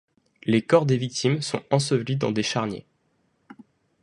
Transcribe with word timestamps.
Les 0.45 0.63
corps 0.63 0.87
des 0.87 0.97
victimes 0.97 1.43
sont 1.43 1.61
ensevelis 1.69 2.15
dans 2.15 2.31
des 2.31 2.41
charniers. 2.41 2.87